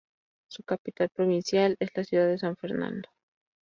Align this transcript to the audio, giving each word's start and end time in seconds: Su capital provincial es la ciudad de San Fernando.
Su 0.49 0.63
capital 0.63 1.09
provincial 1.09 1.77
es 1.79 1.91
la 1.95 2.03
ciudad 2.03 2.25
de 2.27 2.39
San 2.39 2.55
Fernando. 2.57 3.07